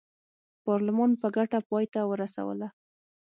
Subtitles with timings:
[0.65, 2.67] پارلمان په ګټه پای ته ورسوله.